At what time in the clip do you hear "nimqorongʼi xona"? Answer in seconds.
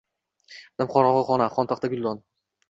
0.81-1.51